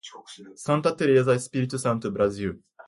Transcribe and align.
Santa 0.55 0.95
Teresa, 0.95 1.35
Espírito 1.35 1.77
Santo, 1.77 2.11
Brasil 2.11 2.59